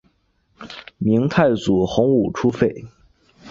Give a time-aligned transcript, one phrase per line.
[0.97, 2.85] 明太祖洪武初废。